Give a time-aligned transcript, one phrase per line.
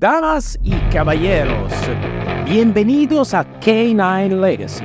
[0.00, 1.72] Damas y caballeros,
[2.46, 4.84] bienvenidos a K9 Legacy.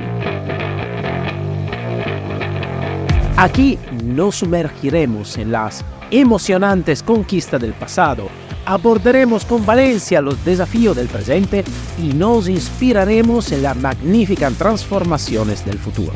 [3.36, 8.28] Aquí nos sumergiremos en las emocionantes conquistas del pasado,
[8.66, 11.62] abordaremos con valencia los desafíos del presente
[12.02, 16.12] y nos inspiraremos en las magníficas transformaciones del futuro.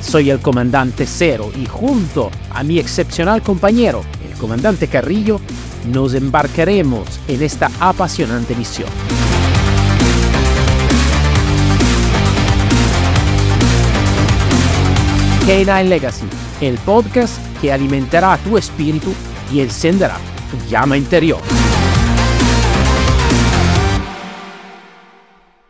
[0.00, 5.40] Soy el comandante Cero y junto a mi excepcional compañero, el comandante Carrillo,
[5.86, 8.88] nos embarcaremos en esta apasionante misión.
[15.46, 16.26] K9 Legacy,
[16.62, 19.12] el podcast que alimentará tu espíritu
[19.52, 20.16] y encenderá
[20.50, 21.40] tu llama interior.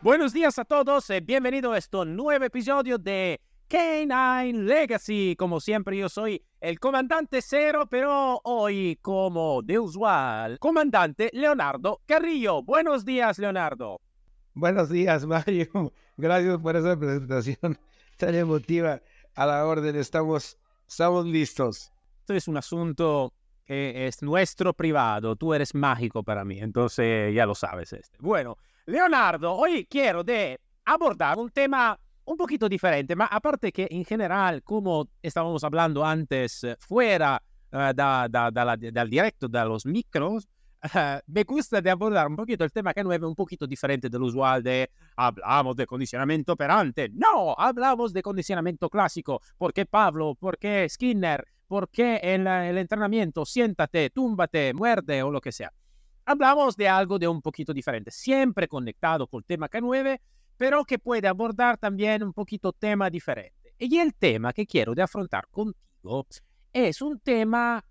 [0.00, 5.34] Buenos días a todos, y bienvenido a este nuevo episodio de K9 Legacy.
[5.36, 12.62] Como siempre, yo soy el comandante Cero, pero hoy, como de usual, comandante Leonardo Carrillo.
[12.62, 14.00] Buenos días, Leonardo.
[14.54, 15.92] Buenos días, Mario.
[16.16, 17.78] Gracias por esa presentación
[18.16, 19.02] tan emotiva.
[19.34, 20.56] A la orden, estamos,
[20.88, 21.92] estamos listos.
[22.20, 23.34] Esto es un asunto
[23.66, 25.36] que es nuestro privado.
[25.36, 27.92] Tú eres mágico para mí, entonces ya lo sabes.
[27.92, 28.16] Este.
[28.20, 28.56] Bueno,
[28.86, 34.62] Leonardo, hoy quiero de abordar un tema un poquito diferente, ma aparte que en general,
[34.62, 40.48] como estábamos hablando antes, eh, fuera la, dal directo, de los micros,
[40.84, 44.22] uh, me gusta de abordar un poquito el tema que no un poquito diferente del
[44.22, 47.10] usual de hablamos de condicionamiento operante.
[47.12, 49.40] No, hablamos de condicionamiento clásico.
[49.58, 50.34] ¿Por qué Pablo?
[50.34, 51.44] ¿Por qué Skinner?
[51.66, 55.72] ¿Por qué el entrenamiento siéntate, túmbate, muerde o lo que sea?
[56.26, 60.20] Hablamos de algo de un poquito diferente, siempre conectado con el tema K9,
[60.56, 63.74] pero que puede abordar también un poquito tema diferente.
[63.78, 66.26] Y el tema que quiero de afrontar contigo
[66.72, 67.84] es un tema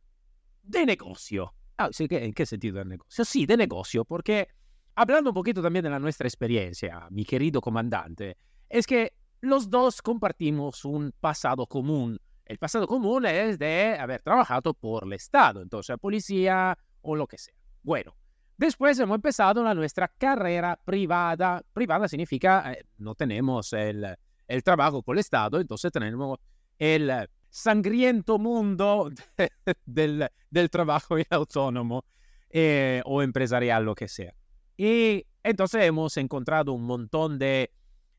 [0.62, 1.54] de negocio.
[1.78, 3.26] Ah, ¿En qué sentido de negocio?
[3.26, 4.48] Sí, de negocio, porque
[4.96, 8.38] hablando un poquito también de nuestra experiencia, mi querido comandante,
[8.70, 12.20] es que los dos compartimos un pasado común.
[12.46, 17.38] El pasado común es de haber trabajado por el Estado, entonces policía o lo que
[17.38, 17.56] sea.
[17.82, 18.16] Bueno,
[18.58, 21.64] Después hemos empezado la nuestra carrera privada.
[21.74, 24.16] Privada significa eh, no tenemos el,
[24.48, 26.40] el, trabajo con el Estado, entonces tenemos
[26.78, 27.12] el
[27.50, 29.52] sangriento mundo de,
[29.86, 32.06] del, del, trabajo autónomo
[32.50, 34.34] eh, o empresarial, lo que sea.
[34.78, 37.72] Y entonces hemos encontrado un montón de,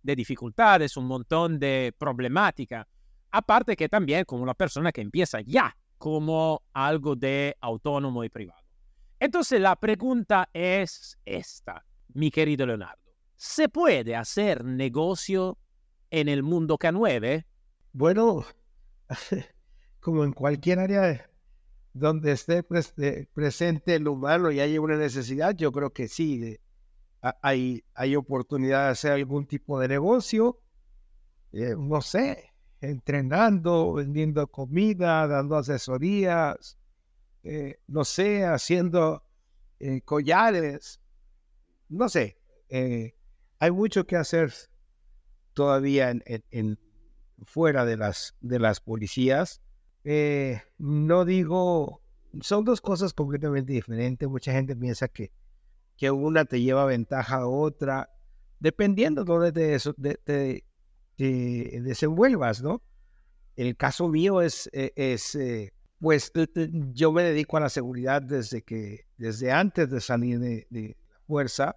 [0.03, 2.87] de dificultades, un montón de problemática.
[3.31, 8.63] Aparte que también como una persona que empieza ya como algo de autónomo y privado.
[9.21, 13.03] Entonces la pregunta es esta, mi querido Leonardo.
[13.37, 15.59] ¿Se puede hacer negocio
[16.11, 17.45] en el mundo K9?
[17.93, 18.45] Bueno,
[20.01, 21.31] como en cualquier área
[21.93, 22.65] donde esté
[23.33, 26.59] presente el humano y haya una necesidad, yo creo que sí,
[27.41, 30.61] hay, hay oportunidad de hacer algún tipo de negocio,
[31.53, 36.77] eh, no sé, entrenando, vendiendo comida, dando asesorías,
[37.45, 39.23] eh, no sé, haciendo
[39.79, 40.99] eh, collares,
[41.91, 42.39] no sé,
[42.71, 43.15] eh,
[43.59, 44.55] hay mucho que hacer
[45.53, 46.79] todavía en,
[47.45, 49.61] fuera de las, de las policías.
[50.79, 52.01] no digo,
[52.41, 54.27] son dos cosas completamente diferentes.
[54.27, 55.31] Mucha gente piensa que,
[55.99, 58.11] que una te lleva ventaja a otra,
[58.59, 60.65] dependiendo de dónde te,
[61.19, 62.83] desenvuelvas, ¿no?
[63.55, 64.71] El caso mío es
[66.01, 66.33] pues
[66.93, 71.77] yo me dedico a la seguridad desde que, desde antes de salir de, la fuerza,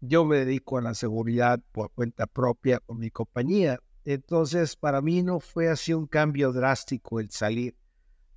[0.00, 3.78] yo me dedico a la seguridad por cuenta propia con mi compañía.
[4.04, 7.76] Entonces, para mí no fue así un cambio drástico el salir.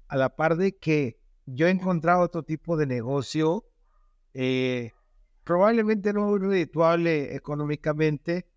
[0.07, 3.65] A la par de que yo he encontrado otro tipo de negocio,
[4.33, 4.91] eh,
[5.43, 8.47] probablemente no redituable económicamente,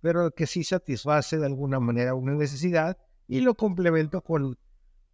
[0.00, 4.56] pero que sí satisface de alguna manera una necesidad y lo complemento con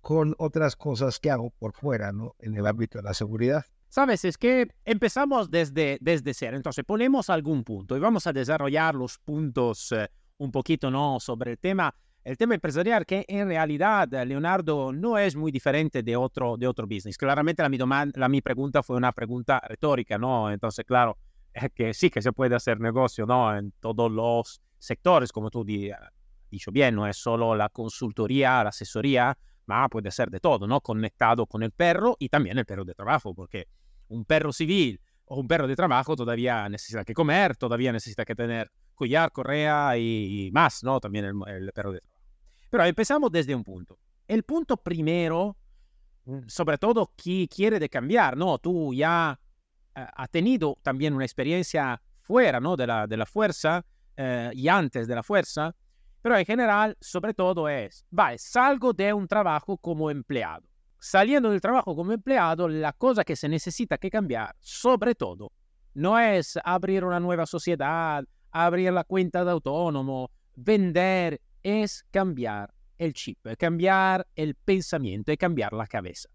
[0.04, 2.36] con otras cosas que hago por fuera, ¿no?
[2.38, 3.64] En el ámbito de la seguridad.
[3.88, 8.94] Sabes, es que empezamos desde, desde cero, entonces ponemos algún punto y vamos a desarrollar
[8.94, 11.18] los puntos eh, un poquito, ¿no?
[11.20, 16.16] Sobre el tema, el tema empresarial, que en realidad, Leonardo, no es muy diferente de
[16.16, 17.16] otro, de otro business.
[17.16, 17.78] Claramente la mi,
[18.14, 20.50] la mi pregunta fue una pregunta retórica, ¿no?
[20.50, 21.16] Entonces, claro,
[21.54, 23.56] es que sí que se puede hacer negocio, ¿no?
[23.56, 26.12] En todos los sectores, como tú has
[26.50, 30.80] dicho bien, no es solo la consultoría, la asesoría, ma puede ser de todo, ¿no?
[30.80, 33.68] Conectado con el perro y también el perro de trabajo, porque
[34.08, 38.34] un perro civil o un perro de trabajo todavía necesita que comer, todavía necesita que
[38.34, 41.00] tener collar, correa y, más, ¿no?
[41.00, 42.22] También el, perro de trabajo.
[42.70, 43.98] Pero empezamos desde un punto.
[44.28, 45.56] El punto primero,
[46.24, 48.58] mm, sobre todo, qui quiere de cambiar, ¿no?
[48.58, 49.38] Tú ya
[49.94, 52.76] ha tenido también una experiencia fuera ¿no?
[52.76, 53.84] de, la, de la fuerza
[54.16, 55.74] eh, y antes de la fuerza,
[56.24, 60.66] pero en general, sobre todo es, vale, salgo de un trabajo como empleado.
[60.98, 65.52] Saliendo del trabajo como empleado, la cosa que se necesita que cambiar, sobre todo,
[65.92, 73.12] no es abrir una nueva sociedad, abrir la cuenta de autónomo, vender, es cambiar el
[73.12, 76.30] chip, cambiar el pensamiento y cambiar la cabeza.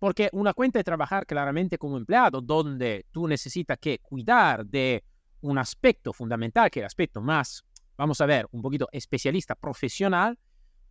[0.00, 5.04] Porque una cuenta de trabajar claramente como empleado, donde tú necesitas que cuidar de
[5.42, 7.64] un aspecto fundamental, que es el aspecto más,
[7.96, 10.38] vamos a ver, un poquito especialista, profesional,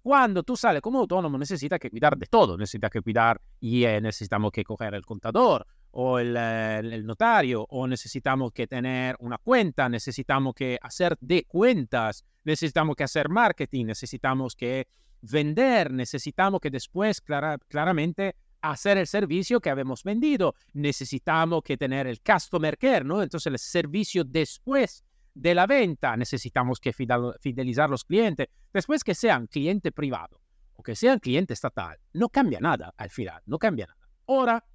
[0.02, 4.02] cuando tú sales como autónomo necesitas que cuidar de todo, necesitas que cuidar y eh,
[4.02, 9.38] necesitamos que coger el contador o el, eh, el, notario o necesitamos que tener una
[9.38, 14.88] cuenta, necesitamos que hacer de cuentas, necesitamos que hacer marketing, necesitamos que
[15.22, 20.56] vender, necesitamos que después clara, claramente hacer el servicio que habíamos vendido.
[20.74, 23.22] Necesitamos que tener el customer care, ¿no?
[23.22, 28.48] Entonces el servicio después de la venta, necesitamos que fidelizar los clientes.
[28.74, 30.42] Después que sean cliente privado
[30.76, 34.10] o que sean cliente estatal, no cambia nada al final, no cambia nada.
[34.28, 34.66] Ahora,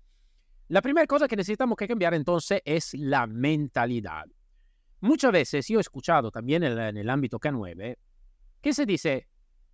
[0.68, 4.24] la primera cosa que necesitamos que cambiar entonces es la mentalidad.
[5.00, 7.96] Muchas veces yo he escuchado también en, en el ámbito K9
[8.60, 9.28] que se dice,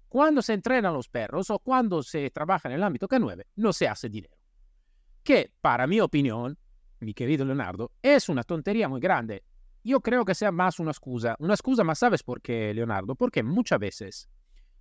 [0.08, 3.88] cuando se entrenan los perros o cuando se trabaja en el ámbito K9, no se
[3.88, 4.36] hace dinero.
[5.22, 6.58] Que, para mi opinión,
[7.00, 9.44] mi querido Leonardo, es una tontería muy grande.
[9.84, 11.34] Yo creo que sea más una excusa.
[11.38, 13.14] Una excusa más, ¿sabes por qué, Leonardo?
[13.16, 14.28] Porque muchas veces,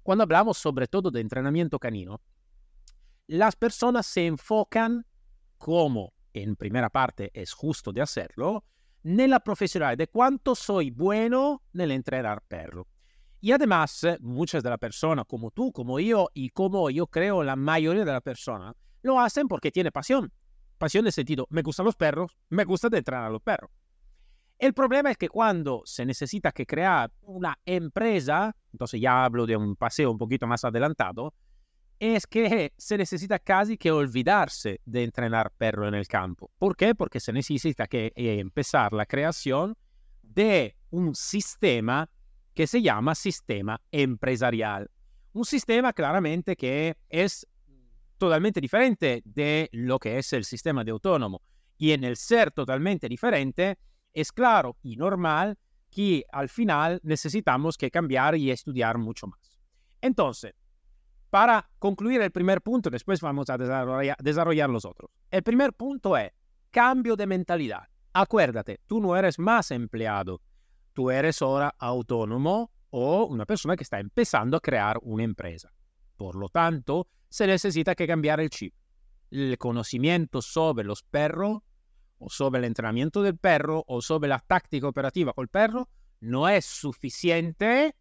[0.03, 2.21] cuando hablamos sobre todo de entrenamiento canino,
[3.27, 5.05] las personas se enfocan
[5.57, 8.63] como, en primera parte es justo de hacerlo,
[9.03, 12.87] nella profesionalidad de cuánto soy bueno nel entrenar perro.
[13.39, 17.55] Y además, muchas de las personas, como tú, como yo, y como yo creo la
[17.55, 20.31] mayoría de las personas, lo hacen porque tiene pasión.
[20.77, 23.71] Pasión en el sentido, me gustan los perros, me gusta de entrenar a los perros.
[24.61, 29.57] El problema es que cuando se necesita que crear una empresa, entonces ya hablo de
[29.57, 31.33] un paseo un poquito más adelantado,
[31.99, 36.51] es que se necesita casi que olvidarse de entrenar perro en el campo.
[36.59, 36.93] ¿Por qué?
[36.93, 39.75] Porque se necesita que eh, empezar la creación
[40.21, 42.07] de un sistema
[42.53, 44.91] que se llama sistema empresarial.
[45.33, 47.47] Un sistema claramente que es
[48.19, 51.41] totalmente diferente de lo que es el sistema de autónomo.
[51.79, 53.79] Y en el ser totalmente diferente,
[54.13, 55.57] es claro y normal
[55.89, 59.59] que al final necesitamos que cambiar y estudiar mucho más.
[60.01, 60.53] Entonces,
[61.29, 65.11] para concluir el primer punto, después vamos a desarrollar, desarrollar los otros.
[65.29, 66.31] El primer punto es
[66.71, 67.87] cambio de mentalidad.
[68.13, 70.41] Acuérdate, tú no eres más empleado,
[70.93, 75.71] tú eres ahora autónomo o una persona que está empezando a crear una empresa.
[76.17, 78.73] Por lo tanto, se necesita que cambiar el chip.
[79.29, 81.61] El conocimiento sobre los perros
[82.21, 85.89] o sobre el entrenamiento del perro o sobre la táctica operativa con el perro
[86.21, 87.95] no es suficiente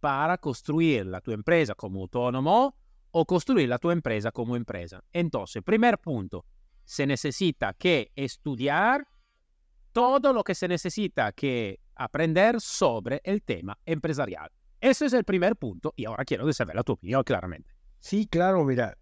[0.00, 2.76] para construir la tu empresa como autónomo
[3.12, 5.02] o construir la tu empresa como empresa.
[5.12, 6.44] Entonces, primer punto,
[6.84, 9.06] se necesita que estudiar
[9.92, 14.50] todo lo que se necesita que aprender sobre el tema empresarial.
[14.80, 17.74] Ese es el primer punto y ahora quiero saber la tu opinión claramente.
[17.98, 18.98] Sí, claro, mira,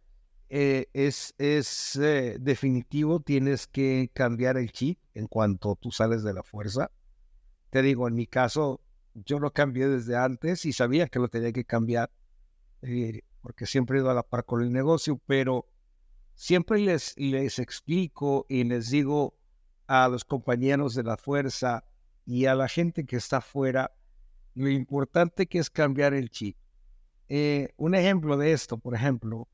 [0.56, 6.32] eh, es, es eh, definitivo, tienes que cambiar el chip en cuanto tú sales de
[6.32, 6.92] la fuerza.
[7.70, 8.80] Te digo, en mi caso,
[9.14, 12.12] yo lo cambié desde antes y sabía que lo tenía que cambiar
[12.82, 15.66] eh, porque siempre he ido a la par con el negocio, pero
[16.36, 19.34] siempre les, les explico y les digo
[19.88, 21.84] a los compañeros de la fuerza,
[22.26, 23.92] y a la gente que está afuera
[24.54, 26.56] lo importante que es cambiar el chip.
[27.28, 29.48] Eh, un ejemplo de esto, por ejemplo,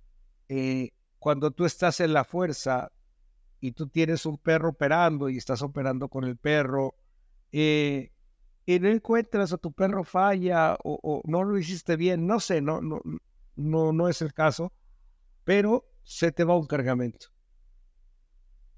[0.51, 0.91] eh,
[1.21, 2.91] cuando tú estás en la fuerza
[3.61, 6.97] y tú tienes un perro operando y estás operando con el perro,
[7.53, 8.11] eh,
[8.67, 12.61] y no encuentras o tu perro falla o, o, no lo hiciste bien, no sé,
[12.61, 13.01] no, no,
[13.55, 14.73] no, no es el caso,
[15.45, 17.29] pero se te va un cargamento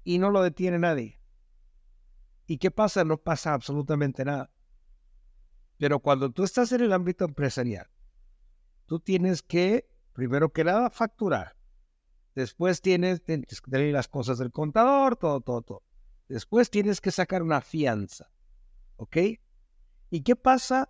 [0.03, 1.19] y no lo detiene nadie.
[2.45, 3.03] ¿Y qué pasa?
[3.03, 4.51] No pasa absolutamente nada.
[5.79, 7.87] Pero cuando tú estás en el ámbito empresarial,
[8.85, 11.55] tú tienes que, primero que nada, facturar.
[12.35, 15.83] Después tienes, que tener las cosas del contador, todo, todo, todo.
[16.27, 18.29] Después tienes que sacar una fianza.
[18.95, 19.17] ¿Ok?
[20.09, 20.89] ¿Y qué pasa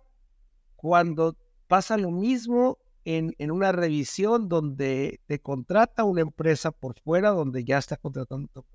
[0.76, 1.36] cuando
[1.66, 7.64] pasa lo mismo en, en, una revisión donde te contrata una empresa por fuera, donde
[7.64, 8.74] ya está contratando tu empresa?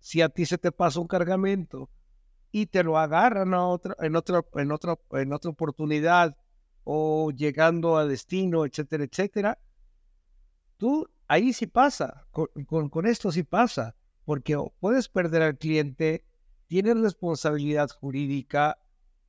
[0.00, 1.90] si a ti se te pasa un cargamento
[2.50, 6.36] y te lo agarran a otra, en, otra, en, otra, en otra oportunidad
[6.84, 9.58] o llegando a destino, etcétera, etcétera,
[10.78, 13.94] tú ahí sí pasa, con, esto sí pasa,
[14.24, 16.24] porque puedes perder al cliente,
[16.66, 18.78] tienes responsabilidad jurídica,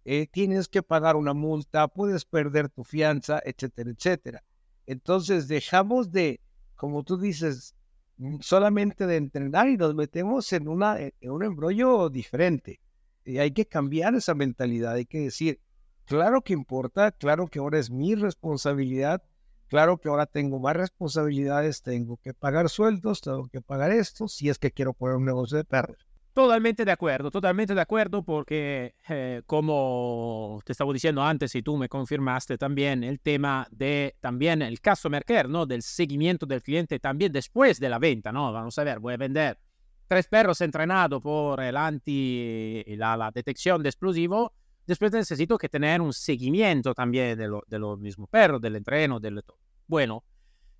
[0.05, 4.43] eh, tienes que pagar una multa, puedes perder tu fianza, etcétera, etcétera.
[4.87, 6.41] Entonces dejamos de,
[6.75, 7.75] como tú dices,
[8.17, 12.79] mm, solamente de entrenar y nos metemos en, una, en un embrollo diferente.
[13.25, 15.59] Y hay que cambiar esa mentalidad, hay que decir,
[16.05, 19.21] claro que importa, claro que ahora es mi responsabilidad,
[19.69, 24.49] claro que ahora tengo más responsabilidades, tengo que pagar sueldos, tengo que pagar esto, si
[24.49, 25.97] es que quiero poner un negocio de perros.
[26.33, 31.75] Totalmente de acuerdo, totalmente de acuerdo porque eh, como te estaba diciendo antes y tú
[31.75, 35.65] me confirmaste también el tema de también el customer care, ¿no?
[35.65, 38.53] Del seguimiento del cliente también después de la venta, ¿no?
[38.53, 39.59] Vamos a ver, voy a vender
[40.07, 44.53] tres perros entrenados por el anti, la, la detección de explosivo,
[44.89, 49.43] después necesito que tener un seguimiento también de, lo, los mismos perros, del entreno, del
[49.43, 49.59] todo.
[49.85, 50.23] Bueno,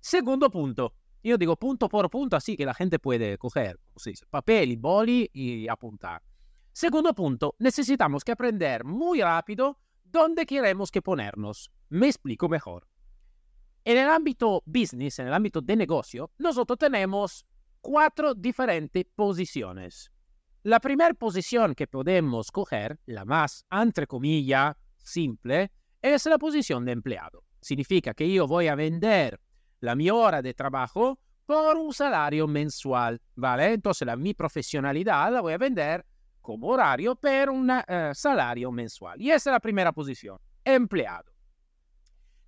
[0.00, 4.72] segundo punto, yo digo punto por punto, así que la gente puede coger sí, papel
[4.72, 6.20] y boli y apuntar.
[6.72, 11.70] Segundo punto, necesitamos que aprender muy rápido dónde queremos que ponernos.
[11.88, 12.88] Me explico mejor.
[13.84, 17.46] En el ámbito business, en el ámbito de negocio, nosotros tenemos
[17.80, 20.10] cuatro diferentes posiciones.
[20.62, 26.92] La primera posición que podemos coger, la más, entre comillas, simple, es la posición de
[26.92, 27.44] empleado.
[27.62, 29.40] Significa que yo voy a vender
[29.80, 33.72] la mi hora de trabajo por un salario mensual, ¿vale?
[33.72, 36.04] Entonces la mi profesionalidad la voy a vender
[36.42, 39.20] como horario por un uh, salario mensual.
[39.20, 41.32] Y esa es la primera posición, empleado.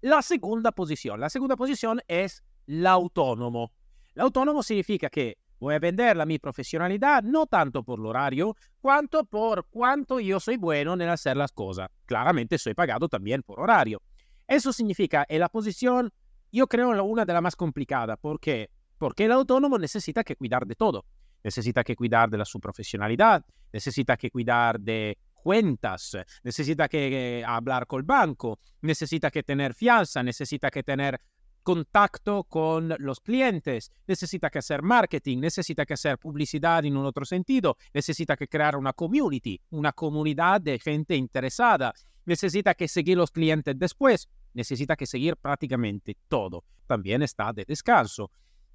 [0.03, 3.73] La segunda posición, la segunda posición es el autónomo.
[4.15, 8.57] El autónomo significa que voy a vender la mi profesionalidad no tanto por el horario,
[8.81, 11.89] cuanto por cuánto yo soy bueno en hacer las cosas.
[12.05, 14.03] Claramente soy pagado también por horario.
[14.49, 16.13] Eso significa en la posición
[16.51, 18.19] yo creo una de las más complicadas.
[18.19, 18.71] ¿Por qué?
[18.99, 21.07] Porque el autónomo necesita que cuidar de todo.
[21.45, 27.45] Necesita que cuidar de la, su profesionalidad, necesita que cuidar de cuentas, necesita que eh,
[27.45, 31.21] hablar con el banco, necesita que tener fianza, necesita que tener
[31.63, 37.25] contacto con los clientes, necesita que hacer marketing, necesita que hacer publicidad en un otro
[37.25, 41.93] sentido, necesita que crear una community, una comunidad de gente interesada,
[42.25, 46.65] necesita que seguir los clientes después necesita que seguir prácticamente todo.
[46.87, 48.31] También está de descanso.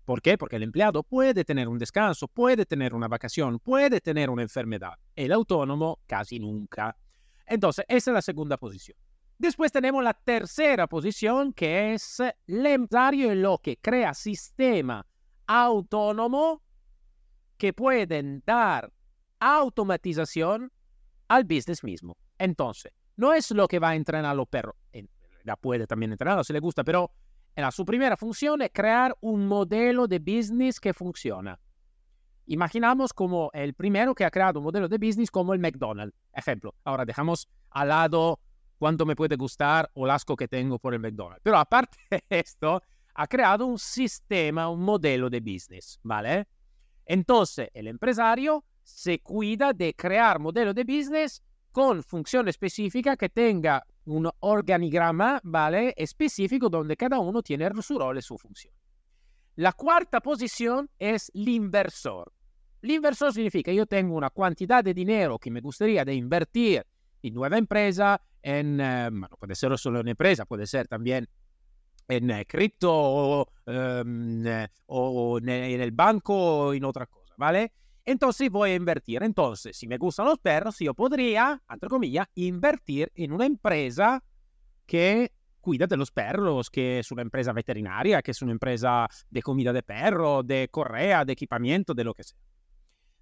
[0.05, 0.37] ¿Por qué?
[0.37, 4.93] Porque el empleado puede tener un descanso, puede tener una vacación, puede tener una enfermedad.
[5.15, 6.95] El autónomo casi nunca.
[7.45, 8.97] Entonces, esa es la segunda posición.
[9.37, 15.05] Después tenemos la tercera posición, que es el empresario en lo que crea sistema
[15.45, 16.63] autónomo
[17.57, 18.91] que pueden dar
[19.39, 20.71] automatización
[21.27, 22.17] al business mismo.
[22.37, 24.75] Entonces, no es lo que va a entrenar a los perros
[25.47, 27.09] la puede también entrenar si le gusta, pero
[27.55, 31.59] la, su primera función es crear un modelo de business que funciona.
[32.45, 36.15] Imaginamos como el primero que ha creado un modelo de business como el McDonald's.
[36.33, 38.39] Ejemplo, ahora dejamos al lado
[38.77, 41.41] cuánto me puede gustar o el asco que tengo por el McDonald's.
[41.43, 42.81] Pero aparte de esto,
[43.13, 46.47] ha creado un sistema, un modelo de business, ¿vale?
[47.05, 51.41] Entonces, el empresario se cuida de crear modelo de business
[51.71, 55.93] con función específica que tenga un organigrama, ¿vale?
[55.97, 58.73] Específico donde cada uno tiene su rol y su función.
[59.55, 62.31] La cuarta posición es el inversor.
[62.81, 66.85] El inversor significa yo tengo una cantidad de dinero que me gustaría de invertir
[67.23, 71.27] en nueva empresa, en, eh, bueno, puede ser solo en empresa, puede ser también
[72.07, 74.43] en eh, cripto o, um,
[74.85, 77.73] o en el banco o en otra cosa, ¿vale?
[78.05, 79.21] Entonces voy a invertir.
[79.21, 84.23] Entonces, si me gustan los perros, yo podría, entre comillas, invertir en una empresa
[84.85, 89.41] que cuida de los perros, que es una empresa veterinaria, que es una empresa de
[89.41, 92.39] comida de perro, de correa, de equipamiento, de lo que sea.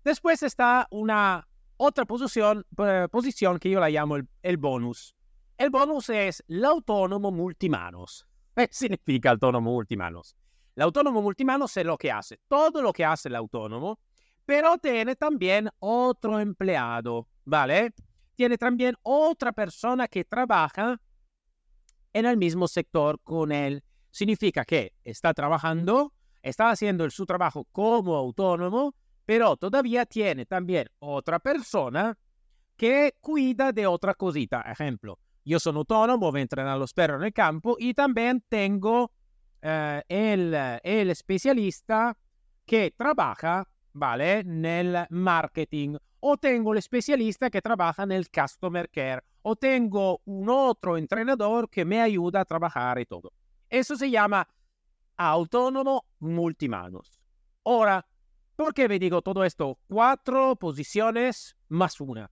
[0.04, 5.15] Después está una otra posición, eh, posición que yo la llamo el, el, bonus.
[5.58, 8.28] El bonus es el autónomo multimanos.
[8.56, 10.36] ¿Qué significa autónomo multimanos?
[10.76, 12.40] El autónomo multimanos es lo que hace.
[12.48, 14.00] Todo lo que hace el autónomo
[14.46, 17.94] pero tiene también otro empleado, ¿vale?
[18.36, 21.02] Tiene también otra persona que trabaja
[22.14, 23.84] en el mismo sector con él.
[24.12, 28.96] Significa que está trabajando, está haciendo su trabajo como autónomo,
[29.26, 32.18] pero todavía tiene también otra persona
[32.78, 34.62] que cuida de otra cosita.
[34.62, 39.12] Ejemplo, yo soy autónomo, voy a entrenar a los perros en campo y también tengo
[39.62, 42.18] eh, el, el especialista
[42.66, 44.44] que trabaja ¿vale?
[44.44, 45.98] Nel marketing.
[46.20, 49.22] O tengo el especialista que trabaja en el customer care.
[49.44, 53.32] O tengo un otro entrenador que me ayuda a trabajar y todo.
[53.70, 54.48] Eso se llama
[55.18, 57.22] autónomo multimanos.
[57.64, 58.06] Ahora,
[58.56, 59.78] ¿Por qué me digo todo esto?
[59.88, 62.32] Cuatro posiciones más una.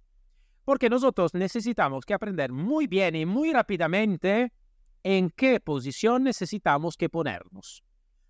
[0.66, 4.54] Porque nosotros necesitamos que aprender muy bien y muy rápidamente
[5.04, 7.84] en qué posición necesitamos que ponernos.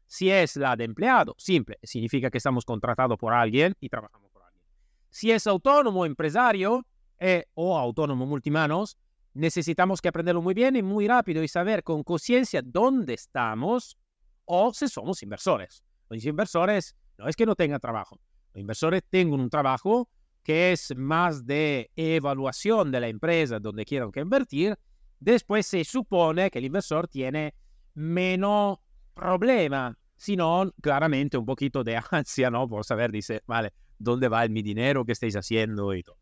[0.08, 4.44] Si es la de empleado, simple, significa que estamos contratados por alguien y trabajamos por
[4.44, 4.64] alguien.
[5.10, 6.86] Si es autónomo, empresario
[7.20, 8.98] eh, o autónomo multimanos,
[9.34, 13.98] necesitamos que aprenderlo muy bien y muy rápido y saber con conciencia dónde estamos
[14.46, 15.84] o si somos inversores.
[16.10, 18.20] Los inversores no es que no tengan trabajo,
[18.54, 20.10] los inversores tienen un trabajo
[20.44, 24.78] que es más de evaluación de la empresa donde quieran que invertir.
[25.20, 27.56] Después se supone que el inversor tiene
[27.94, 28.80] menos
[29.14, 32.68] problema, sino claramente un poquito de ansia, ¿no?
[32.68, 35.06] Por saber, dice, vale, ¿dónde va mi dinero?
[35.06, 35.94] ¿Qué estáis haciendo?
[35.94, 36.18] Y todo.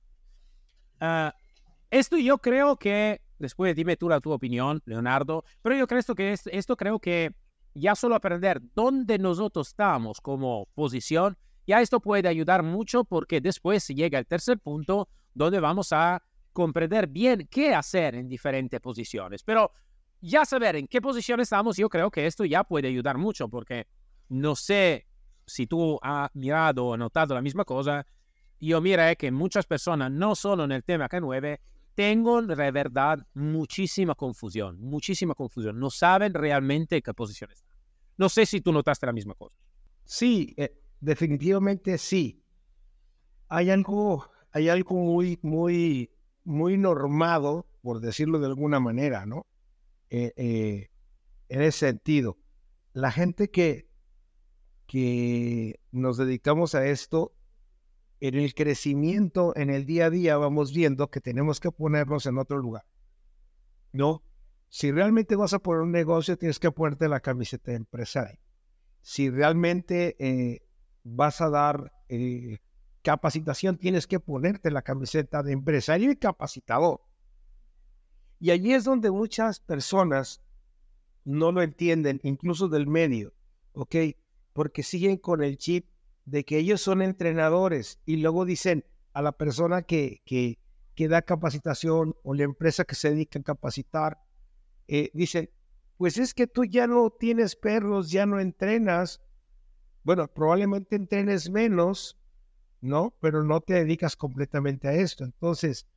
[1.02, 1.32] Uh,
[1.90, 6.32] esto yo creo que, después dime tú la tu opinión, Leonardo, pero yo creo que
[6.32, 7.32] esto, esto creo que
[7.74, 11.38] ya solo aprender dónde nosotros estamos como posición
[11.72, 17.08] ya esto puede ayudar mucho porque después llega al tercer punto donde vamos a comprender
[17.08, 19.42] bien qué hacer en diferentes posiciones.
[19.42, 19.72] Pero
[20.20, 23.88] ya saber en qué posición estamos, yo creo que esto ya puede ayudar mucho porque
[24.28, 25.08] no sé
[25.46, 28.06] si tú has mirado o notado la misma cosa.
[28.60, 31.58] Yo miré que muchas personas, no solo en el tema K9,
[31.96, 35.80] tengo de verdad muchísima confusión, muchísima confusión.
[35.80, 37.78] No saben realmente qué posición están.
[38.18, 39.56] No sé si tú notaste la misma cosa.
[40.04, 42.42] Sí, eh, definitivamente sí.
[43.50, 46.12] Hay algo, hay algo muy, muy,
[46.46, 49.46] muy normado, por decirlo de alguna manera, ¿no?
[50.10, 50.90] Eh, eh,
[51.50, 52.38] en ese sentido,
[52.94, 53.90] la gente que,
[54.88, 57.34] que nos dedicamos a esto,
[58.22, 62.38] en el crecimiento, en el día a día, vamos viendo que tenemos que ponernos en
[62.38, 62.86] otro lugar.
[63.92, 64.24] ¿No?
[64.70, 68.40] Si realmente vas a poner un negocio, tienes que ponerte la camiseta de empresario.
[69.02, 70.62] Si realmente eh,
[71.04, 72.60] vas a dar eh,
[73.02, 77.02] capacitación, tienes que ponerte la camiseta de empresario y capacitador.
[78.40, 80.42] Y allí es donde muchas personas
[81.26, 83.34] no lo entienden, incluso del medio,
[83.74, 83.96] ¿ok?
[84.54, 85.88] Porque siguen con el chip
[86.26, 90.60] de que ellos son entrenadores y luego dicen a la persona que, que,
[90.96, 94.20] que da capacitación o la empresa que se dedica a capacitar,
[94.88, 95.50] eh, dicen,
[95.98, 99.22] pues es que tú ya no tienes perros, ya no entrenas,
[100.04, 102.18] bueno, probablemente entrenes menos,
[102.82, 103.16] ¿no?
[103.20, 105.24] Pero no te dedicas completamente a esto.
[105.24, 105.88] Entonces,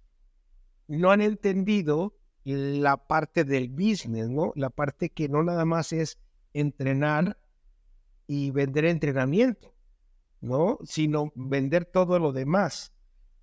[0.86, 2.14] no han entendido
[2.44, 4.52] la parte del business, ¿no?
[4.54, 6.18] La parte que no nada más es
[6.52, 7.38] entrenar
[8.26, 9.74] y vender entrenamiento,
[10.40, 10.78] ¿no?
[10.84, 12.92] Sino vender todo lo demás.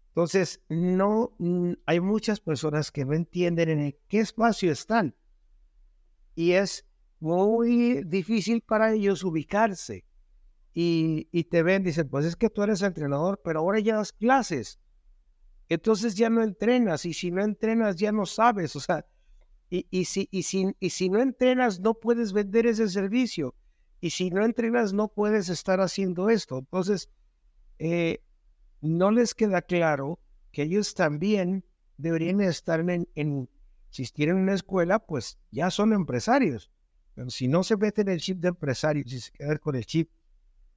[0.10, 5.15] Entonces, no, mm, hay muchas personas que no entienden en qué espacio están.
[6.36, 6.86] Y es
[7.19, 10.06] muy difícil para ellos ubicarse
[10.74, 14.80] y, te ven, dicen, pues es que tú eres entrenador, pero ahora ya das clases.
[15.70, 19.06] Entonces ya no entrenas y si no entrenas ya no sabes, o sea,
[19.70, 23.56] y, y, si, y, si, y si no entrenas no puedes vender ese servicio
[24.02, 26.58] y si no entrenas no puedes estar haciendo esto.
[26.60, 27.10] Entonces,
[27.80, 28.22] eh,
[28.82, 30.20] no les queda claro
[30.52, 31.64] que ellos también
[31.98, 33.50] deberían estar en, en,
[33.90, 36.70] si tienen una escuela, pues ya son empresarios.
[37.16, 39.86] Pero si no se meten en el chip de empresario, si se quedan con el
[39.86, 40.10] chip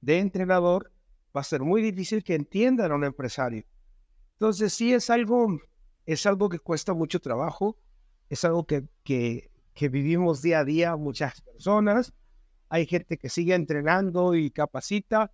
[0.05, 0.91] de entrenador,
[1.35, 3.65] va a ser muy difícil que entiendan a un empresario.
[4.33, 5.59] Entonces sí es algo,
[6.05, 7.75] es algo que cuesta mucho trabajo,
[8.29, 9.49] es algo que, que,
[9.89, 12.13] vivimos día a día muchas personas.
[12.69, 15.31] Hay gente que sigue entrenando y capacita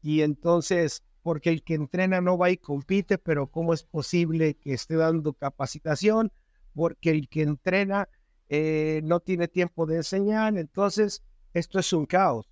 [0.00, 4.72] y entonces, porque el que entrena no va y compite, pero ¿cómo es posible que
[4.72, 6.32] esté dando capacitación?
[6.74, 8.08] Porque el que entrena
[8.48, 12.48] eh, no tiene tiempo de enseñar, entonces esto es un caos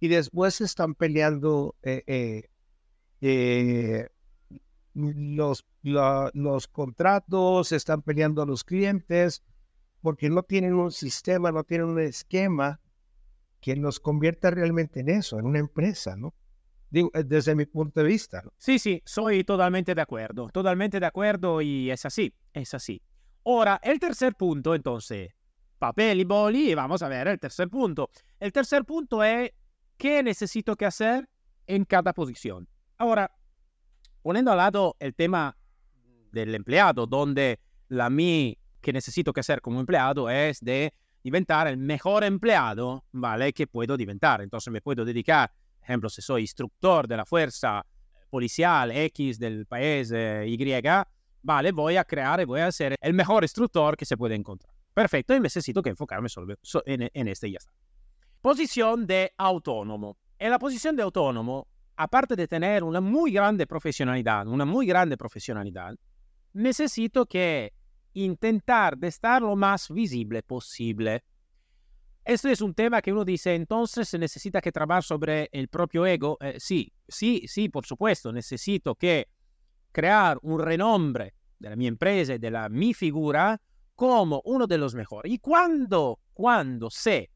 [0.00, 2.48] y después están peleando eh, eh,
[3.20, 4.08] eh,
[4.94, 9.42] los, los contratos, están peleando a los clientes,
[10.00, 12.80] porque no tienen un sistema, no tienen un esquema
[13.60, 16.34] que nos convierta realmente en eso, en una empresa, ¿no?
[16.90, 18.42] Desde mi punto de vista.
[18.56, 23.02] Sí, sí, soy totalmente de acuerdo, totalmente de acuerdo y es así, es así.
[23.44, 25.30] Ahora, el tercer punto, entonces,
[25.78, 28.08] papel y boli, vamos a ver el tercer punto.
[28.38, 29.50] El tercer punto es
[29.96, 31.28] qué necesito que hacer
[31.66, 32.68] en cada posición.
[32.98, 33.30] Ahora,
[34.22, 35.56] poniendo al lado el tema
[36.32, 41.76] del empleado, donde la mí que necesito que hacer como empleado es de diventar el
[41.76, 43.52] mejor empleado, ¿vale?
[43.52, 44.40] Que puedo diventar.
[44.42, 47.84] Entonces me puedo dedicar, ejemplo, si soy instructor de la fuerza
[48.30, 50.56] policial X del país Y,
[51.42, 54.72] vale, voy a crear y voy a ser el mejor instructor que se puede encontrar.
[54.94, 56.56] Perfecto, y necesito que enfocarme solo
[56.86, 57.72] en, en este y ya está.
[58.46, 60.18] Posición de autónomo.
[60.38, 65.16] En la posición de autónomo, aparte de tener una muy grande profesionalidad, una muy grande
[65.16, 65.96] profesionalidad,
[66.52, 67.72] necesito que
[68.12, 71.24] intentar de estar lo más visible posible.
[72.24, 76.06] Esto es un tema que uno dice, entonces se necesita que trabajar sobre el propio
[76.06, 76.38] ego.
[76.40, 79.26] Eh, sí, sí, sí, por supuesto, necesito que
[79.90, 83.60] crear un renombre de la mi empresa y de la mi figura
[83.96, 85.32] como uno de los mejores.
[85.32, 87.30] Y cuando, cuando sé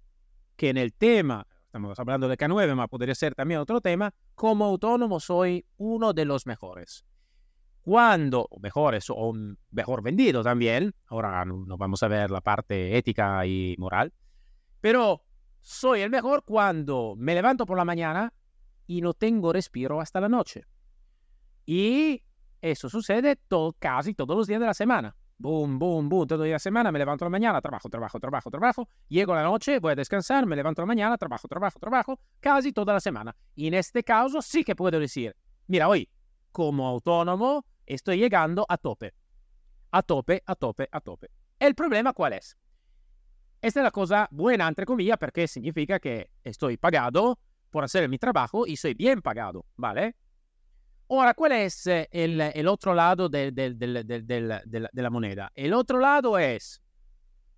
[0.60, 4.66] que en el tema, estamos hablando de K9, pero podría ser también otro tema, como
[4.66, 7.06] autónomo soy uno de los mejores
[7.80, 9.32] cuando, mejores, o
[9.70, 14.12] mejor vendido también, ahora nos vamos a ver la parte ética y moral,
[14.82, 15.24] pero
[15.62, 18.34] soy el mejor cuando me levanto por la mañana
[18.86, 20.66] y no tengo respiro hasta la noche.
[21.64, 22.22] Y
[22.60, 25.16] eso sucede todo, casi todos los días de la semana.
[25.42, 28.50] Boom, boom, boom, todos los días de semana me levanto la mañana, trabajo, trabajo, trabajo,
[28.50, 32.20] trabajo, llego a la noche, voy a descansar, me levanto la mañana, trabajo, trabajo, trabajo,
[32.40, 33.34] casi toda la semana.
[33.54, 35.34] Y en este caso sí que puedo decir,
[35.66, 36.10] mira, hoy
[36.52, 39.14] como autónomo estoy llegando a tope.
[39.92, 41.30] A tope, a tope, a tope.
[41.58, 42.58] ¿El problema cuál es?
[43.62, 47.38] Esta es la cosa buena, entre comillas, porque significa que estoy pagado
[47.70, 50.16] por hacer mi trabajo y soy bien pagado, ¿vale?
[51.12, 53.50] Ahora, ¿cuál es eh, el, otro lado de,
[54.92, 55.50] la moneda?
[55.56, 56.80] El otro lado es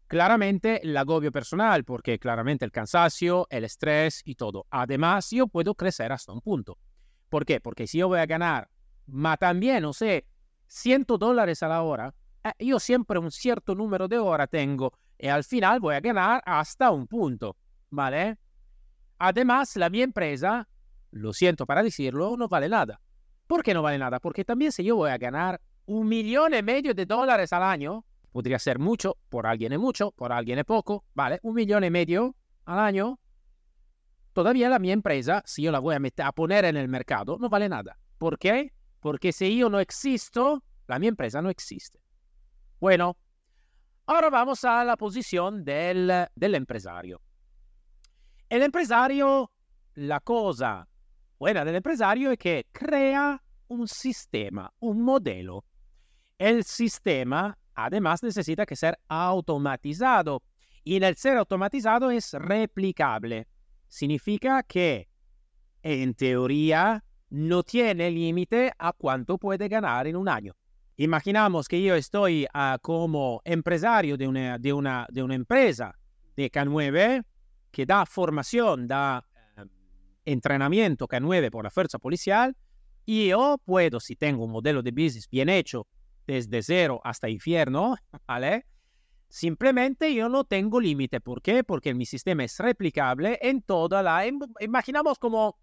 [0.06, 4.64] claramente el agobio personal, porque claramente el cansancio, el estrés y todo.
[4.70, 6.78] Además, yo puedo crecer hasta un punto.
[7.28, 7.60] ¿Por qué?
[7.60, 8.70] Porque si yo voy a ganar
[9.06, 10.18] ma también, o sea,
[10.68, 15.28] 100 dólares a la hora, eh, yo siempre un cierto número de horas tengo y
[15.28, 17.54] al final voy a ganar hasta un punto,
[17.90, 18.38] ¿vale?
[19.18, 20.66] Además, la mi empresa,
[21.10, 22.98] lo siento para decirlo, no vale nada.
[23.52, 24.18] ¿Por qué no vale nada?
[24.18, 28.06] Porque también si yo voy a ganar un millón y medio de dólares al año,
[28.32, 31.38] podría ser mucho, por alguien es mucho, por alguien es poco, ¿vale?
[31.42, 32.34] Un millón y medio
[32.64, 33.20] al año,
[34.32, 37.36] todavía la mi empresa, si yo la voy a, meter, a poner en el mercado,
[37.38, 37.98] no vale nada.
[38.16, 38.72] ¿Por qué?
[39.00, 42.00] Porque si yo no existo, la mi empresa no existe.
[42.80, 43.18] Bueno,
[44.06, 47.20] ahora vamos a la posición del, del empresario.
[48.48, 49.52] El empresario,
[49.92, 50.88] la cosa
[51.42, 55.64] buena del empresario es que crea un sistema, un modelo.
[56.38, 60.44] El sistema, además, necesita que ser automatizado.
[60.85, 63.48] Y en el ser automatizado es replicable.
[63.88, 65.09] Significa que,
[65.83, 70.55] en teoría, no tiene límite a cuánto puede ganar en un año.
[70.96, 75.92] Imaginamos que yo estoy uh, como empresario de una, de, una, de una empresa
[76.37, 77.24] de K9
[77.72, 79.26] que da formación, da
[80.24, 82.56] entrenamiento K9 por la fuerza policial
[83.04, 85.87] y yo puedo, si tengo un modelo de business bien hecho
[86.26, 88.66] desde cero hasta infierno, ¿vale?
[89.28, 91.20] Simplemente yo no tengo límite.
[91.20, 91.64] ¿Por qué?
[91.64, 94.24] Porque mi sistema es replicable en toda la...
[94.61, 95.56] Imaginamos como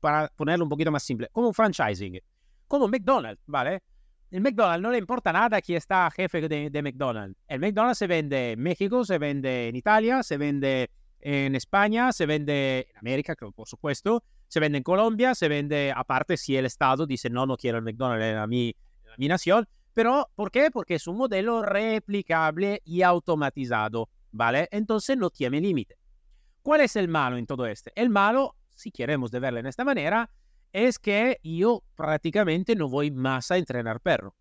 [0.00, 2.18] para ponerlo un poquito más simple, como un franchising,
[2.66, 3.82] como McDonald's, ¿vale?
[4.32, 7.38] El McDonald's no le importa nada quién está jefe de, de, McDonald's.
[7.46, 10.90] El McDonald's se vende en México, se vende en Italia, se vende
[11.22, 16.36] en España, se vende en América, por supuesto, se vende en Colombia, se vende aparte
[16.36, 19.66] si el Estado dice no, no quiero el McDonald's en mi, en mi nación.
[19.94, 20.70] Pero, ¿por qué?
[20.88, 24.68] Es un modelo replicable y automatizado, ¿vale?
[24.70, 25.96] Entonces no tiene límite.
[26.62, 27.90] ¿Cuál es el malo en todo esto?
[27.94, 30.28] El malo si queremos de verla en esta manera,
[30.72, 34.34] es que yo prácticamente no voy más a entrenar perro.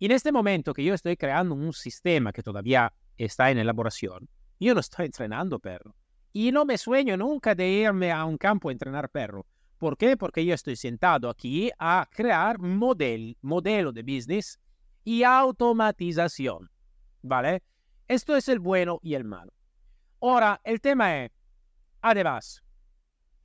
[0.00, 4.28] En este momento que yo estoy creando un sistema que todavía está en elaboración,
[4.58, 5.94] yo no estoy entrenando perro.
[6.32, 9.46] Y no me sueño nunca de irme a un campo a entrenar perro.
[9.78, 10.16] ¿Por qué?
[10.16, 14.58] Porque yo estoy sentado aquí a crear model, modelo de business
[15.04, 16.70] y automatización.
[17.22, 17.62] ¿Vale?
[18.06, 19.52] Esto es el bueno y el malo.
[20.20, 21.30] Ahora, el tema es,
[22.00, 22.62] además,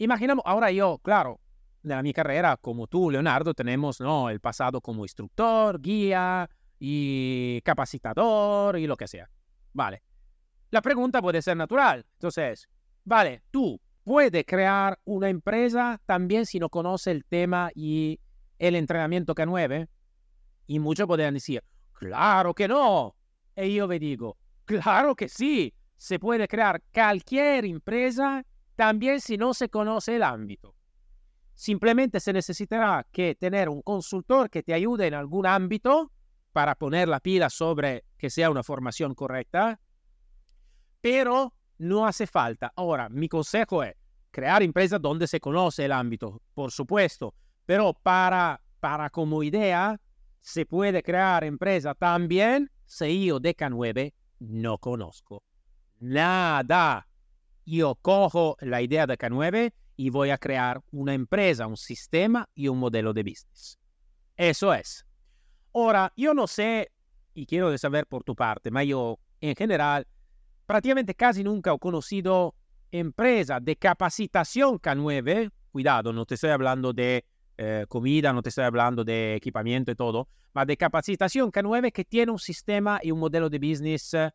[0.03, 1.39] Imaginamos, ahora yo, claro,
[1.83, 4.29] en mi carrera, como tú, Leonardo, tenemos ¿no?
[4.29, 6.49] el pasado como instructor, guía
[6.79, 9.29] y capacitador y lo que sea.
[9.71, 10.03] Vale.
[10.73, 12.03] La pregunta puede ser natural.
[12.13, 12.67] Entonces,
[13.05, 18.19] vale, tú puedes crear una empresa también si no conoce el tema y
[18.57, 19.87] el entrenamiento K9.
[20.65, 23.15] Y muchos podrían decir, claro que no.
[23.55, 25.75] Y yo me digo, claro que sí.
[25.95, 28.43] Se puede crear cualquier empresa
[28.75, 30.73] también si no se conoce el ámbito.
[31.53, 36.11] Simplemente se necesitará que tener un consultor que te ayude en algún ámbito
[36.51, 39.79] para poner la pila sobre que sea una formación correcta,
[41.03, 42.71] pero no hace falta.
[42.75, 43.93] Ahora, mi consejo es
[44.31, 47.35] crear empresas donde se conoce el ámbito, por supuesto,
[47.65, 49.99] pero para, para como idea,
[50.39, 55.43] se puede crear empresa también si yo de K9 no conozco
[56.03, 57.07] nada
[57.65, 62.67] yo cojo la idea de K9 y voy a crear una empresa, un sistema y
[62.67, 63.79] un modelo de business.
[64.35, 65.05] Eso es.
[65.73, 66.91] Ahora, yo no sé,
[67.33, 70.05] y quiero saber por tu parte, pero yo en general
[70.73, 72.55] prácticamente casi nunca he conocido
[72.91, 75.51] empresa de capacitación K9.
[75.71, 77.23] Cuidado, no te estoy hablando de
[77.59, 82.03] eh, comida, no te estoy hablando de equipamiento y todo, pero de capacitación K9 que
[82.03, 84.31] tiene un sistema y un modelo de business eh,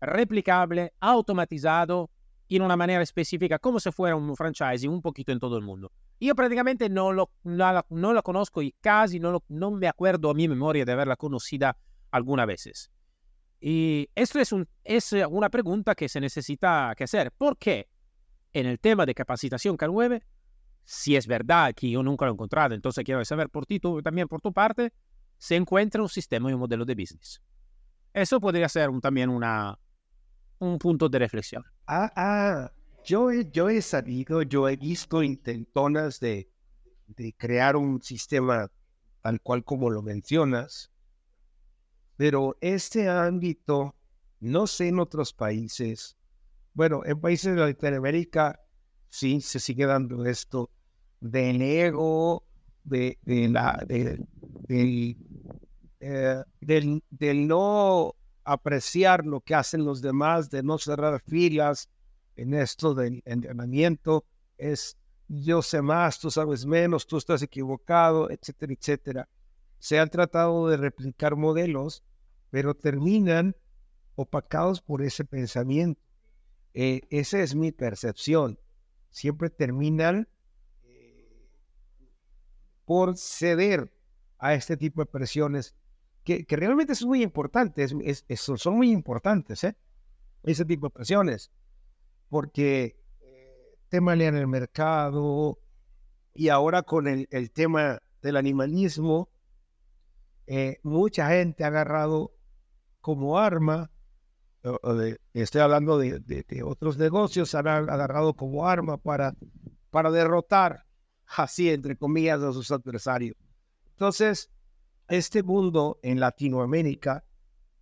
[0.00, 2.10] replicable, automatizado
[2.48, 5.90] en una manera específica, como si fuera un franchising un poquito en todo el mundo.
[6.20, 7.28] Yo prácticamente no lo,
[8.22, 9.42] conozco y casi no
[9.72, 11.76] me acuerdo a mi memoria de haberla conocida
[12.12, 12.92] algunas veces.
[13.64, 17.30] Y esto es, un, es una pregunta que se necesita que hacer.
[17.30, 17.88] ¿Por qué
[18.52, 20.20] en el tema de capacitación K9,
[20.84, 24.02] si es verdad que yo nunca lo he encontrado, entonces quiero saber por ti, tú
[24.02, 24.92] también por tu parte,
[25.38, 27.40] se encuentra un sistema y un modelo de business?
[28.12, 29.78] Eso podría ser un, también una,
[30.58, 31.64] un punto de reflexión.
[31.86, 32.72] Ah, ah,
[33.04, 36.50] yo he, yo he sabido, yo he visto intentonas de,
[37.06, 38.68] de crear un sistema
[39.22, 40.91] tal cual como lo mencionas,
[42.16, 43.94] pero este ámbito,
[44.40, 46.16] no sé en otros países,
[46.74, 48.60] bueno, en países de Latinoamérica
[49.08, 50.70] sí se sigue dando esto
[51.20, 52.44] del ego,
[52.84, 54.18] de, la, eh,
[56.60, 61.88] del, del, no apreciar lo que hacen los demás, de no cerrar filas
[62.36, 64.24] en esto del entrenamiento,
[64.58, 64.96] es
[65.28, 69.28] yo sé más, tú sabes menos, tú estás equivocado, etcétera, etcétera
[69.82, 72.04] se han tratado de replicar modelos,
[72.50, 73.56] pero terminan
[74.14, 76.00] opacados por ese pensamiento.
[76.72, 78.60] Eh, esa es mi percepción.
[79.10, 80.28] Siempre terminan
[80.84, 81.50] eh,
[82.84, 83.92] por ceder
[84.38, 85.74] a este tipo de presiones
[86.22, 87.92] que, realmente son muy importantes,
[88.36, 89.76] son muy importantes, ¿eh?
[90.44, 91.50] ese tipo de presiones,
[92.28, 95.58] porque eh, tema en el mercado
[96.34, 99.32] y ahora con el, el tema del animalismo,
[100.46, 102.32] eh, mucha gente ha agarrado
[103.00, 103.90] como arma,
[105.32, 109.34] estoy hablando de, otros negocios, han agarrado como arma para,
[109.90, 110.86] para derrotar,
[111.26, 113.36] así entre comillas, a sus adversarios.
[113.90, 114.50] Entonces,
[115.08, 117.24] este mundo en Latinoamérica,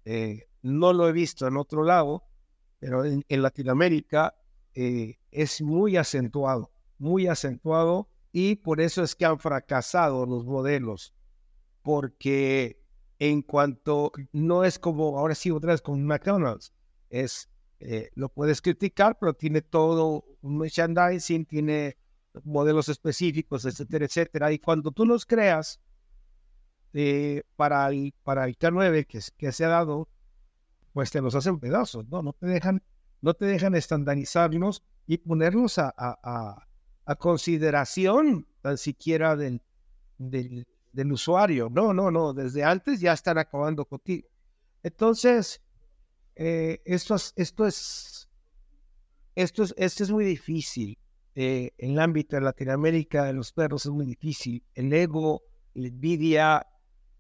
[0.05, 2.25] eh, no lo he visto en otro lado,
[2.79, 4.35] pero en, Latinoamérica
[4.75, 11.15] eh, es muy acentuado, muy acentuado, y por eso es que han fracasado los modelos
[11.83, 12.81] porque
[13.19, 16.73] en cuanto no es como, ahora sí, otra vez con McDonald's,
[17.11, 17.49] es,
[17.81, 21.97] eh, lo puedes criticar, pero tiene todo un merchandising, tiene
[22.45, 24.53] modelos específicos, etcétera, etcétera.
[24.53, 25.81] Y cuando tú los creas
[26.93, 30.09] eh, para, el, para el K9 que, que se ha dado,
[30.93, 32.23] pues te los hacen pedazos, ¿no?
[32.23, 32.83] No te dejan,
[33.21, 36.67] no te dejan estandarizarlos y ponerlos a, a,
[37.19, 39.63] consideración tan siquiera del,
[40.19, 41.69] del, del usuario.
[41.71, 44.29] No, no, no, desde antes ya están acabando contigo.
[44.83, 45.61] Entonces,
[46.35, 48.29] eh, esto, es, esto es,
[49.35, 50.99] esto es, esto es muy difícil.
[51.35, 54.65] Eh, en el ámbito de Latinoamérica de los perros es muy difícil.
[54.75, 55.43] El ego,
[55.75, 56.67] la envidia,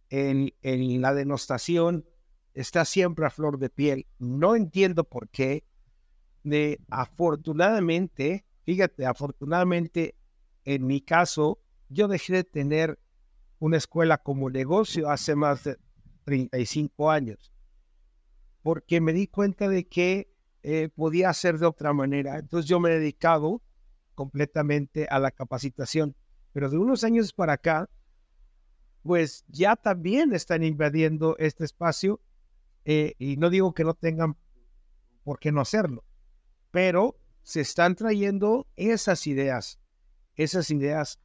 [0.08, 2.04] en, en la denostación
[2.54, 4.06] está siempre a flor de piel.
[4.18, 5.64] No entiendo por qué.
[6.42, 10.16] De, afortunadamente, fíjate, afortunadamente,
[10.64, 12.98] en mi caso, yo dejé de tener
[13.60, 15.78] una escuela como negocio hace más de
[16.24, 17.52] 35 años,
[18.62, 22.38] porque me di cuenta de que eh, podía hacer de otra manera.
[22.38, 23.62] Entonces yo me he dedicado
[24.14, 26.16] completamente a la capacitación,
[26.52, 27.88] pero de unos años para acá,
[29.02, 32.20] pues ya también están invadiendo este espacio
[32.84, 34.36] eh, y no digo que no tengan
[35.22, 36.04] por qué no hacerlo,
[36.70, 39.78] pero se están trayendo esas ideas,
[40.34, 41.18] esas ideas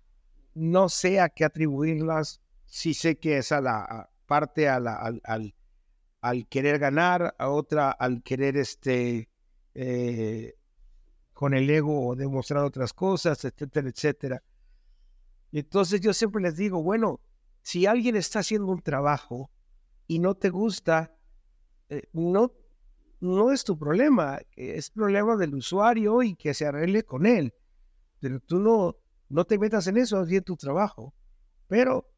[0.55, 6.79] no sé a qué atribuirlas, si sé que es a la parte al, al, querer
[6.79, 9.29] ganar, a otra al querer este
[9.75, 10.55] eh,
[11.33, 14.43] con el ego o demostrar otras cosas, etcétera, etcétera.
[15.51, 17.19] Entonces yo siempre les digo, bueno,
[17.61, 19.51] si alguien está haciendo un trabajo
[20.07, 21.13] y no te gusta,
[21.89, 22.53] eh, no,
[23.19, 27.53] no es tu problema, es problema del usuario y que se arregle con él.
[28.19, 28.95] Pero tú no,
[29.29, 31.13] no te metas en eso, haz tu trabajo.
[31.67, 32.11] Pero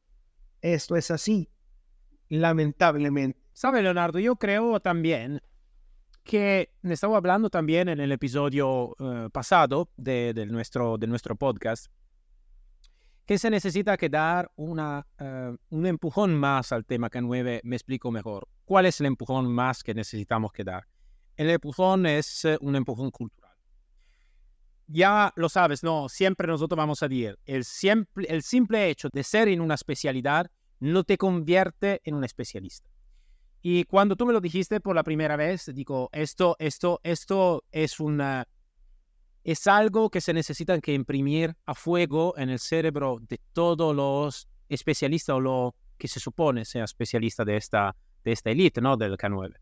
[0.61, 1.49] esto es así,
[2.29, 3.39] lamentablemente.
[3.53, 5.41] Sabe, Leonardo, yo creo también
[6.23, 11.87] que estaba hablando también en el episodio eh, pasado de, nuestro, de nuestro podcast,
[13.25, 17.61] que se necesita que dar una, eh, un empujón más al tema K9.
[17.63, 18.47] Me explico mejor.
[18.65, 20.85] ¿Cuál es el empujón más que necesitamos que dar?
[21.37, 23.46] El empujón es eh, un empujón cultural.
[24.87, 29.61] Ya lo sabes, no, siempre nosotros vamos a decir, el, simple, hecho de ser en
[29.61, 32.89] una especialidad no te convierte en un especialista.
[33.61, 37.99] Y cuando tú me lo dijiste por la primera vez, digo, esto, esto, esto es
[37.99, 38.47] una,
[39.43, 44.47] es algo que se necesita que imprimir a fuego en el cerebro de todos los
[44.69, 48.95] especialistas o lo que se supone sea especialista de esta, de esta elite, ¿no?
[48.95, 49.53] Del K9.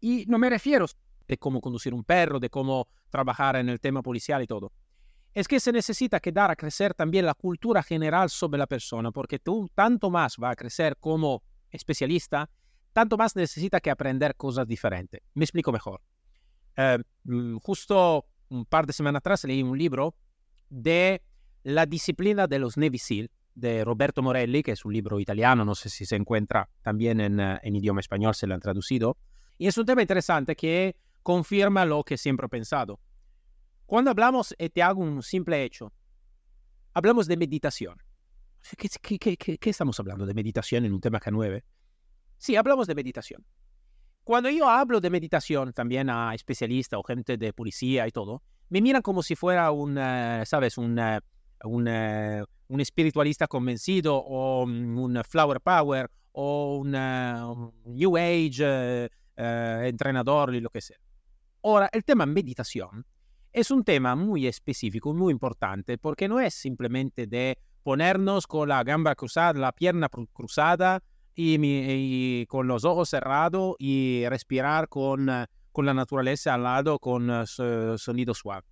[0.00, 0.86] Y no me refiero
[1.28, 4.72] de cómo conducir un perro, de cómo trabajar en el tema policial y todo.
[5.34, 9.12] Es que se necesita que dar a crecer también la cultura general sobre la persona,
[9.12, 12.50] porque tú tanto más va a crecer como especialista,
[12.94, 15.20] tanto más necesita que aprender cosas diferentes.
[15.34, 16.00] Me explico mejor.
[16.76, 20.14] Eh, mm, justo un par de semanas atrás leí un libro
[20.70, 21.22] de
[21.62, 25.74] la disciplina de los Navy SEAL de Roberto Morelli, que es un libro italiano, no
[25.74, 29.18] sé si se encuentra también en, eh, en idioma español, se lo han traducido.
[29.58, 30.96] Y es un tema interesante que
[31.28, 32.98] confirma lo que siempre he pensado.
[33.84, 35.92] Cuando hablamos, y te hago un simple hecho,
[36.94, 37.98] hablamos de meditación.
[38.78, 41.62] ¿Qué, qué, qué, qué estamos hablando de meditación en un tema K9?
[42.38, 43.44] Sí, hablamos de meditación.
[44.24, 48.80] Cuando yo hablo de meditación también a especialistas o gente de policía y todo, me
[48.80, 50.78] miran como si fuera un, uh, ¿sabes?
[50.78, 51.20] Un, uh,
[51.64, 51.86] un,
[52.68, 56.92] un, espiritualista convencido o un flower power o un,
[57.84, 60.96] new age entrenador y lo que sea.
[61.62, 63.04] Ahora, el tema meditación
[63.52, 68.84] es un tema muy específico, muy importante, porque no es simplemente de ponernos con la
[68.84, 71.02] gamba cruzada, la pierna cruzada
[71.34, 75.28] y, y con los ojos cerrados y respirar con,
[75.72, 77.46] con la naturaleza al lado con uh,
[77.98, 78.66] sonido suave.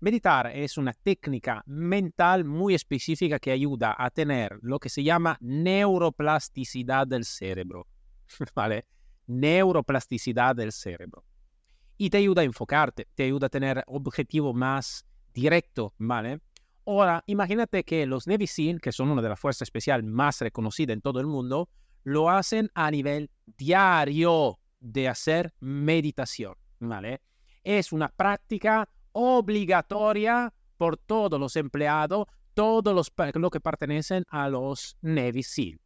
[0.00, 5.36] Meditar es una técnica mental muy específica que ayuda a tener lo que se llama
[5.40, 7.86] neuroplasticidad del cerebro.
[8.54, 8.86] ¿Vale?
[9.26, 11.24] Neuroplasticidad del cerebro
[12.00, 16.40] y te ayuda a enfocarte, te ayuda a tener objetivo más directo, ¿vale?
[16.86, 20.94] Ahora, imagínate que los Navy SEAL, que son una de las fuerzas especiales más reconocidas
[20.94, 21.68] en todo el mundo,
[22.04, 27.20] lo hacen a nivel diario de hacer meditación, ¿vale?
[27.64, 34.96] Es una práctica obligatoria por todos los empleados, todos los lo que pertenecen a los
[35.02, 35.78] Navy SEAL.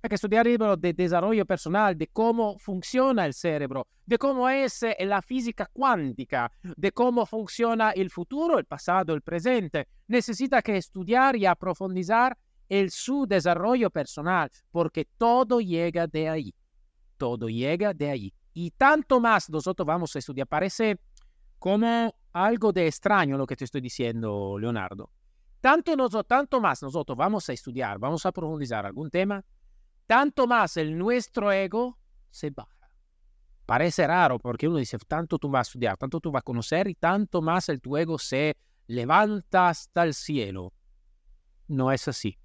[0.00, 4.96] Hay que estudiar libros de desarrollo personal, de cómo funciona el cerebro, cómo es eh,
[5.00, 9.88] la física cuántica, de cómo funciona el futuro, el pasado, el presente.
[10.06, 16.54] Necesita que estudiar y aprofundizar el su desarrollo personal, porque todo llega de ahí.
[17.16, 18.34] Todo llega de ahí.
[18.54, 20.46] Y tanto más nosotros vamos a estudiar.
[20.46, 20.98] Parece
[21.58, 25.10] como algo de extraño lo que te estoy diciendo, Leonardo.
[25.60, 29.44] Tanto, nosotros, tanto más nosotros vamos a estudiar, vamos a profundizar algún tema,
[30.08, 31.98] tanto más el nuestro ego
[32.30, 32.90] se baja.
[33.66, 36.88] Parece raro porque uno dice, tanto tú vas a estudiar, tanto tú vas a conocer
[36.88, 40.72] y tanto más el tu ego se levanta hasta el cielo.
[41.66, 42.38] No es así.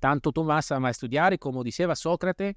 [0.00, 2.56] Tanto tú vas a estudiar y como decía Sócrates,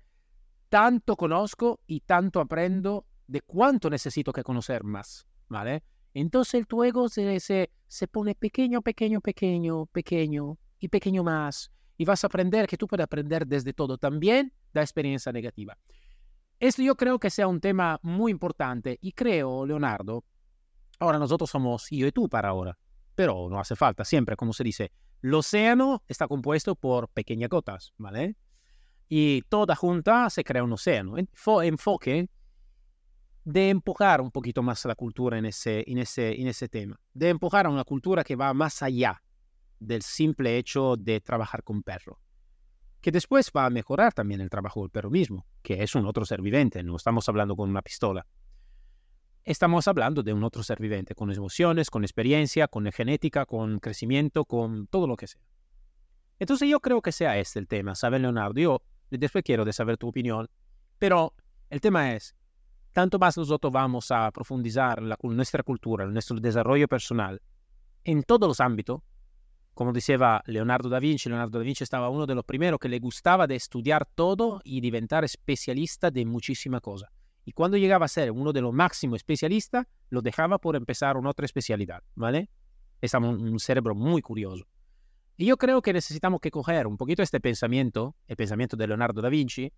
[0.67, 5.83] tanto conozco y tanto aprendo de cuánto necesito que conocer más, ¿vale?
[6.15, 11.71] Entonces el tu ego se, se, se pone pequeño, pequeño, pequeño, pequeño y pequeño más
[11.99, 15.77] y vas a aprender que tú puedes aprender desde todo, también la experiencia negativa.
[16.57, 20.23] Esto yo creo que sea un tema muy importante y creo, Leonardo,
[20.97, 22.77] ahora nosotros somos yo y tú para ahora,
[23.15, 27.91] pero no hace falta, siempre, como se dice, el océano está compuesto por pequeñas gotas,
[27.97, 28.37] ¿vale?
[29.09, 31.15] Y toda junta se crea un océano.
[31.17, 32.29] Enfoque
[33.43, 37.27] de empujar un poquito más la cultura en ese, en ese, en ese tema, de
[37.27, 39.21] empujar a una cultura que va más allá
[39.79, 42.19] del simple hecho de trabajar con perro,
[43.01, 46.25] que después va a mejorar también el trabajo del perro mismo, que es un otro
[46.25, 48.25] ser viviente, no estamos hablando con una pistola.
[49.43, 54.45] Estamos hablando de un otro ser viviente, con emociones, con experiencia, con genética, con crecimiento,
[54.45, 55.41] con todo lo que sea.
[56.39, 58.59] Entonces yo creo que sea este el tema, ¿sabes, Leonardo?
[58.59, 60.49] Yo después quiero saber tu opinión,
[60.97, 61.33] pero
[61.69, 62.35] el tema es,
[62.93, 67.41] tanto más nosotros vamos a profundizar la, nuestra cultura, nuestro desarrollo personal
[68.03, 69.01] en todos los ámbitos,
[69.79, 72.99] como decía Leonardo da Vinci, Leonardo da Vinci estaba uno de los primeros que le
[72.99, 77.09] gustaba de estudiar todo y diventar especialista de muchísima cosa.
[77.45, 81.29] Y cuando llegaba a ser uno de los máximos especialistas, lo dejaba por empezar una
[81.29, 82.49] otra especialidad, ¿vale?
[82.99, 84.65] Es un, cerebro muy curioso.
[85.37, 89.21] Y yo creo que necesitamos que coger un poquito este pensamiento, el pensamiento de Leonardo
[89.21, 89.71] da Vinci,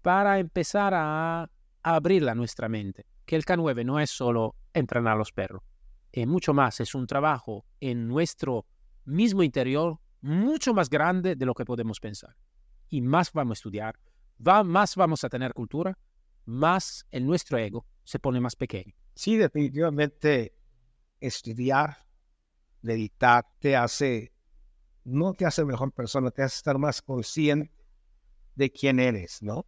[0.00, 1.50] para empezar a, a
[1.82, 3.04] abrir la nuestra mente.
[3.26, 5.64] Que el K9 no es solo entrenar a los perros,
[6.12, 8.64] es mucho más, es un trabajo en nuestro
[9.08, 12.36] mismo interior mucho más grande de lo que podemos pensar.
[12.88, 13.98] Y más vamos a estudiar,
[14.46, 15.98] va, más vamos a tener cultura,
[16.44, 18.94] más el nuestro ego se pone más pequeño.
[19.14, 20.54] Sí, definitivamente
[21.20, 21.98] estudiar
[22.82, 24.32] meditar te hace,
[25.04, 27.72] no te hace mejor persona, te hace estar más consciente
[28.54, 29.66] de quién eres, ¿no?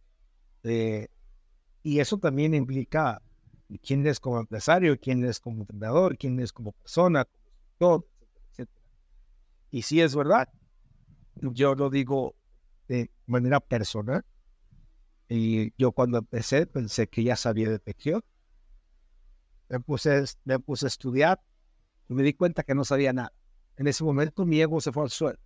[1.83, 3.19] y eso también implica
[3.81, 7.27] quién eres como empresario, quién eres como entrenador, quién eres como persona,
[7.79, 8.07] todo.
[9.71, 10.49] Y si es verdad,
[11.35, 12.35] yo lo digo
[12.87, 14.23] de manera personal.
[15.29, 18.21] Y yo cuando empecé pensé que ya sabía detección.
[19.69, 21.41] Me puse, me puse a estudiar
[22.09, 23.33] y me di cuenta que no sabía nada.
[23.77, 25.39] En ese momento mi ego se fue al suelo.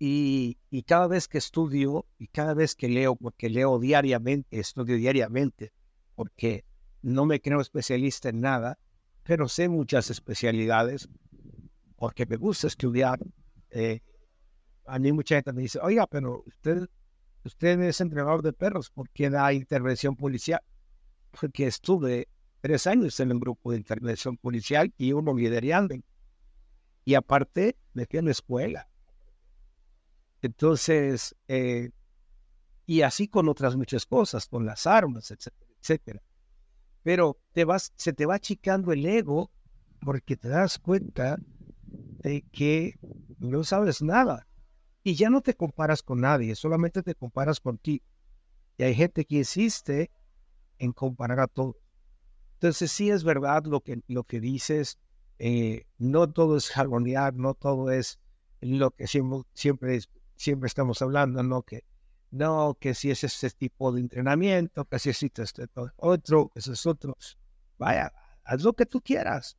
[0.00, 4.96] Y, y, cada vez que estudio y cada vez que leo, porque leo diariamente, estudio
[4.96, 5.72] diariamente,
[6.14, 6.64] porque
[7.02, 8.78] no me creo especialista en nada,
[9.24, 11.08] pero sé muchas especialidades,
[11.98, 13.18] porque me gusta estudiar.
[13.70, 14.00] Eh,
[14.86, 16.88] a mí mucha gente me dice, oiga, pero usted,
[17.44, 20.60] usted es entrenador de perros, ¿por qué da intervención policial?
[21.38, 22.28] Porque estuve
[22.60, 25.96] tres años en el grupo de intervención policial y uno liderando.
[27.04, 28.88] Y aparte, me fui a la escuela.
[30.40, 31.90] Entonces, eh,
[32.86, 36.22] y así con otras muchas cosas, con las armas, etcétera, etcétera.
[37.02, 39.50] Pero te vas, se te va achicando el ego
[40.00, 41.38] porque te das cuenta
[42.22, 42.94] de que
[43.38, 44.46] no sabes nada.
[45.02, 48.02] Y ya no te comparas con nadie, solamente te comparas con ti.
[48.76, 50.10] Y hay gente que insiste
[50.78, 51.76] en comparar a todos.
[52.54, 54.98] Entonces sí es verdad lo que, lo que dices,
[55.38, 58.18] eh, no todo es armonía, no todo es
[58.60, 60.00] lo que siempre, siempre,
[60.34, 61.62] siempre estamos hablando, ¿no?
[61.62, 61.84] Que,
[62.30, 65.66] no, que si es ese tipo de entrenamiento, que si es este
[65.96, 67.16] otro, que es otro.
[67.78, 68.12] Vaya,
[68.44, 69.56] haz lo que tú quieras,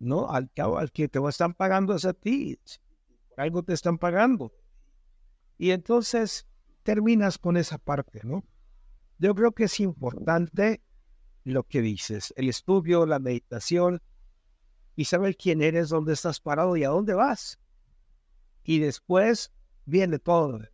[0.00, 0.28] ¿no?
[0.30, 2.58] Al al que te están pagando es a ti,
[3.36, 4.52] algo te están pagando.
[5.56, 6.46] Y entonces
[6.82, 8.44] terminas con esa parte, ¿no?
[9.18, 10.82] Yo creo que es importante
[11.44, 14.02] lo que dices, el estudio, la meditación
[14.96, 17.58] y saber quién eres, dónde estás parado y a dónde vas.
[18.64, 19.52] Y después
[19.84, 20.72] viene todo lo demás.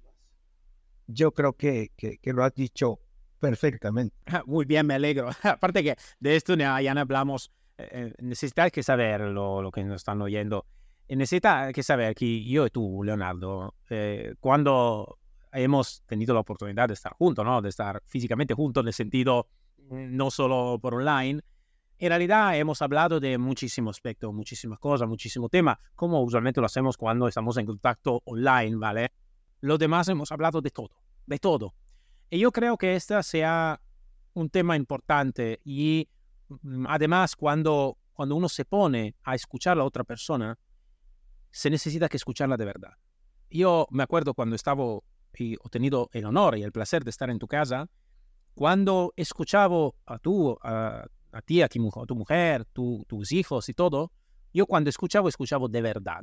[1.09, 3.01] Yo creo que, que, lo has dicho
[3.39, 4.17] perfectamente.
[4.47, 5.31] Muy bien, me alegro.
[5.43, 9.97] Aparte que de esto ya, ya hablamos, eh, necesitas que saber lo, lo, que nos
[9.97, 10.67] están oyendo.
[11.09, 15.19] Necesita que saber que yo y tú, Leonardo, eh, cuando
[15.53, 17.63] hemos tenido la oportunidad de estar juntos, ¿no?
[17.63, 19.49] de estar físicamente juntos en el sentido
[19.89, 21.41] no solo por online.
[21.99, 26.97] En realidad hemos hablado de muchísimos aspectos, muchísimas cosas, muchísimo tema, como usualmente lo hacemos
[26.97, 29.13] cuando estamos en contacto online, ¿vale?
[29.61, 30.91] Los demás hemos hablado de todo,
[31.27, 31.75] de todo.
[32.29, 33.81] Y yo creo que este sea
[34.35, 36.16] un tema importante y mm,
[36.89, 40.59] además cuando, cuando uno se pone a escuchar a la otra persona,
[41.51, 42.93] se necesita que escucharla de verdad.
[43.51, 45.01] Yo me acuerdo cuando estaba
[45.39, 47.89] y he tenido el honor y el placer de estar en tu casa,
[48.55, 51.07] cuando escuchaba a tú, a,
[51.45, 54.13] ti, a, tu, a tu mujer, tus hijos y todo,
[54.53, 56.23] yo cuando escuchaba, escuchaba de verdad.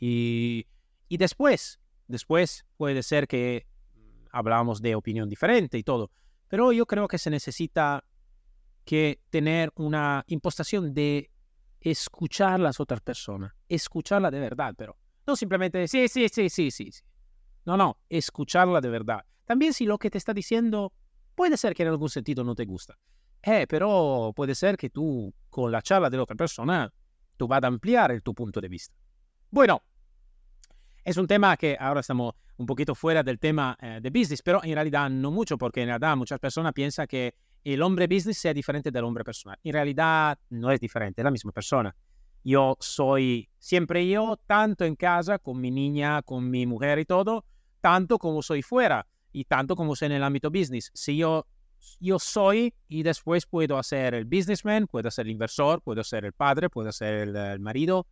[0.00, 0.66] Y,
[1.08, 3.66] y después, después puede ser que
[4.32, 6.10] hablamos de opinión diferente y todo,
[6.48, 8.04] pero yo creo que se necesita
[8.88, 11.30] que tener una impostación de
[11.80, 16.90] escuchar las otras personas, escucharla de verdad, pero no simplemente sí, sí, sí, sí, sí,
[16.90, 17.02] sí.
[17.64, 19.24] No, no, escucharla de verdad.
[19.44, 20.92] También si lo que te está diciendo
[21.38, 22.98] Puede ser que en algún sentido no te gusta,
[23.44, 26.92] eh, pero puede ser que tú, con la charla de la otra persona,
[27.36, 28.96] tú vas a ampliar tu punto de vista.
[29.48, 29.80] Bueno,
[31.04, 34.64] es un tema que ahora estamos un poquito fuera del tema eh, de business, pero
[34.64, 37.36] en realidad no mucho, porque en realidad muchas personas piensan que
[37.74, 39.58] el hombre business sea diferente del hombre personal.
[39.62, 41.94] En realidad no es diferente, es la misma persona.
[42.44, 47.44] Yo soy siempre yo, tanto en casa, con mi niña, con mi mujer y todo,
[47.80, 50.90] tanto como soy fuera y tanto como sea en el ámbito business.
[50.94, 51.46] Si yo,
[52.00, 56.32] yo soy y después puedo hacer el businessman, puedo ser el inversor, puedo ser el
[56.32, 58.06] padre, puedo ser el, marido,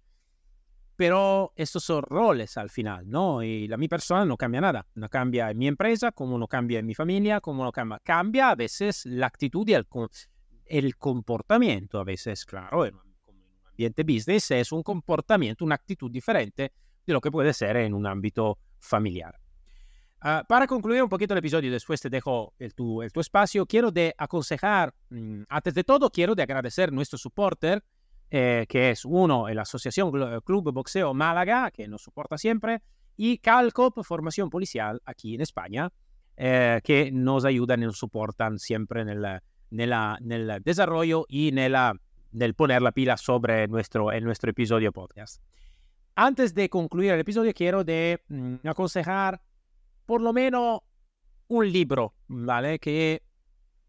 [0.97, 3.43] pero estos son roles al final, ¿no?
[3.43, 6.79] Y la mi persona no cambia nada, no cambia en mi empresa, como no cambia
[6.79, 9.87] en mi familia, como no cambia, cambia a veces la actitud y el,
[10.65, 13.03] el comportamiento, a veces, claro, en un
[13.69, 16.73] ambiente business es un comportamiento, una actitud diferente
[17.07, 19.39] de lo que puede ser en un ámbito familiar.
[20.21, 23.67] Ah, para concluir un poquito el episodio, después te dejo el tu, el tu espacio,
[23.67, 27.85] quiero de aconsejar, mm, antes de todo, quiero de agradecer nuestro supporter,
[28.31, 30.11] eh, que es uno, la Asociación
[30.45, 32.83] Club Boxeo Málaga, que nos soporta siempre,
[33.17, 35.93] y Calcop Formación Policial aquí en España,
[36.37, 39.09] eh, que nos ayudan y nos soportan siempre en
[39.81, 45.43] el, desarrollo y en el poner la pila sobre nuestro, en nuestro episodio podcast.
[46.15, 49.41] Antes de concluir el episodio, quiero mm, aconsejar
[50.05, 50.81] por lo menos
[51.49, 52.79] un libro, ¿vale?
[52.79, 53.23] Que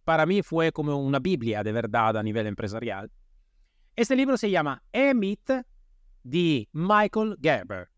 [0.03, 3.11] para mí fue como una Biblia de verdad a nivel empresarial.
[3.97, 5.49] Este libro se llama Emit
[6.21, 7.89] di Michael Gerber.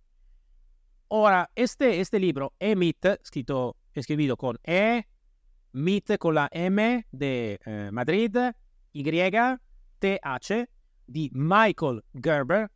[1.10, 5.06] Ora, este, este libro, E-Meet, scritto, escrito con E,
[5.74, 8.34] Meet con la M de eh, Madrid,
[8.94, 10.70] Y-T-H,
[11.06, 12.72] di Michael Gerber.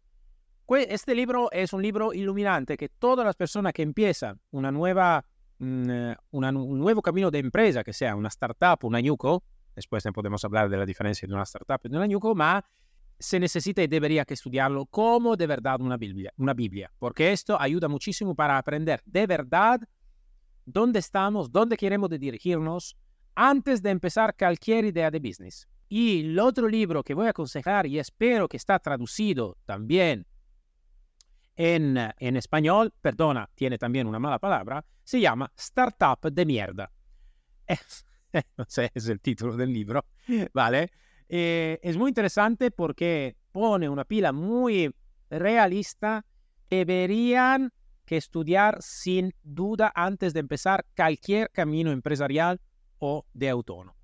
[0.68, 5.24] Este libro es un libro iluminante que todas las personas que empiezan una nueva,
[5.60, 9.46] mm, una, un nuevo camino de empresa, que sea una startup, una ñuco,
[9.78, 12.62] después podemos hablar de la diferencia de una startup y de una ñuco, ma
[13.20, 17.60] se necesita y debería que estudiarlo como de verdad una Biblia, una Biblia, porque esto
[17.60, 19.82] ayuda muchísimo para aprender de verdad
[20.66, 22.98] dónde estamos, dónde queremos dirigirnos
[23.36, 25.68] antes de empezar cualquier idea de business.
[25.90, 30.26] Y el otro libro que voy a aconsejar y espero que está traducido también
[31.56, 36.92] en, en español, perdona, tiene también una mala palabra, se llama Startup de mierda.
[38.58, 40.06] no sé, es el título del libro,
[40.54, 40.92] ¿vale?
[41.30, 44.94] Eh, es muy interesante porque pone una pila muy
[45.30, 46.26] realista.
[46.70, 47.72] Deberían
[48.06, 52.60] que estudiar sin duda antes de empezar cualquier camino empresarial
[53.00, 53.96] o de autónomo.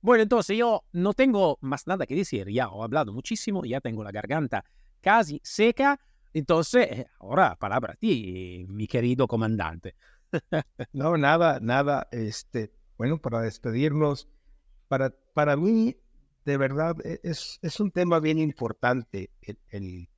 [0.00, 4.04] Bueno, entonces yo no tengo más nada que decir, ya he hablado muchísimo, ya tengo
[4.04, 4.64] la garganta
[5.00, 5.98] casi seca,
[6.32, 9.96] entonces eh, ahora palabra a ti, mi querido comandante.
[10.92, 14.28] no, nada, nada, este, bueno, para despedirnos,
[14.88, 15.96] para, para mí
[16.46, 19.30] de verdad e, es, es un tema bien importante
[19.70, 20.08] el,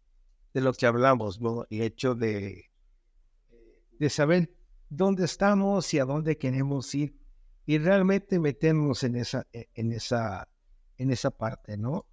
[0.53, 1.65] de lo que hablamos, ¿no?
[1.71, 2.67] El hecho de,
[3.99, 4.55] de saber
[4.91, 7.19] dónde estamos y a dónde queremos ir
[7.67, 10.49] y realmente meternos en esa, e, en esa,
[10.99, 12.07] en esa parte, ¿no?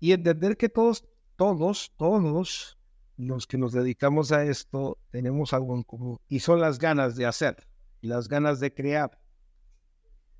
[0.00, 1.04] Y entender que todos,
[1.36, 2.78] todos, todos
[3.18, 7.26] los que nos dedicamos a esto tenemos algo en común y son las ganas de
[7.26, 7.66] hacer,
[8.00, 9.20] las ganas de crear.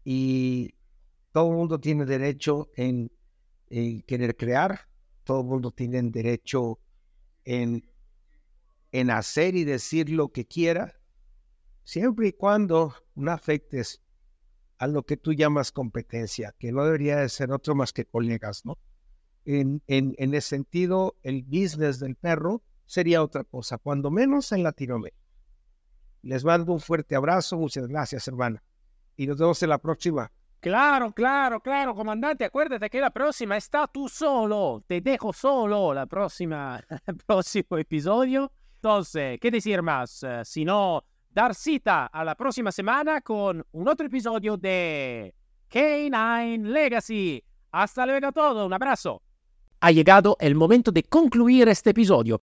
[0.05, 0.78] Y
[1.33, 3.11] todo el mundo tiene derecho en,
[4.07, 4.89] querer crear,
[5.25, 6.81] todo el mundo tiene derecho
[7.45, 7.89] en,
[8.93, 10.95] en hacer y decir lo que quiera,
[11.85, 14.01] siempre y cuando no afectes
[14.79, 18.65] a lo que tú llamas competencia, que no debería de ser otro más que colegas,
[18.65, 18.79] ¿no?
[19.45, 24.63] En, en, en ese sentido, el business del perro sería otra cosa, cuando menos en
[24.63, 25.19] Latinoamérica.
[26.23, 28.63] Les mando un fuerte abrazo, muchas gracias, hermana.
[29.17, 30.31] Y nos vemos en la próxima.
[30.61, 34.83] Claro, claro, claro, comandante, acuérdate que la próxima está tú solo.
[34.89, 38.51] Te dejo solo la próxima, el próximo episodio.
[38.75, 40.23] Entonces, ¿qué decir más?
[40.25, 45.33] Eh, sino dar cita a la próxima semana con un otro episodio de
[45.71, 47.45] K9 Legacy.
[47.71, 49.23] Hasta luego a todos, un abrazo.
[49.81, 52.43] Ha llegado el momento de concluir este episodio.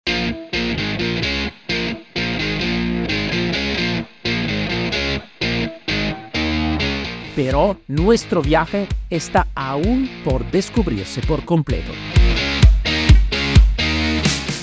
[7.43, 11.91] Pero nuestro viaje está aún por descubrirse por completo.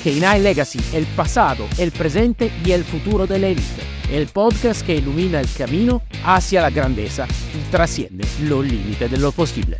[0.05, 4.97] K9 Legacy, el pasado, el presente y el futuro de la élite, el podcast que
[4.97, 7.25] ilumina el camino hacia la grandeza
[7.55, 9.79] y trasciende los límites de lo posible.